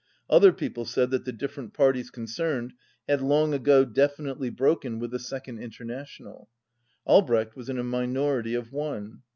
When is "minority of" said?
7.83-8.71